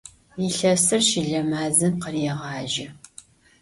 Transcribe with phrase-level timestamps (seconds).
[0.39, 2.87] Yilhesır şıle mazem khırêğaje.